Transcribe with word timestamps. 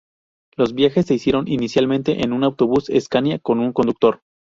Los 0.57 0.73
viajes 0.73 1.05
se 1.05 1.13
hicieron 1.13 1.47
inicialmente 1.47 2.23
en 2.23 2.33
un 2.33 2.43
autobús 2.43 2.89
Scania 2.91 3.37
con 3.37 3.59
un 3.59 3.71
conductor. 3.71 4.23